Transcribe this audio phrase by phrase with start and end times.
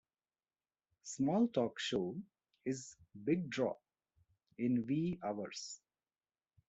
[1.03, 2.15] Small-talk Show
[2.65, 3.75] is Big Draw
[4.57, 5.79] in Wee Hours.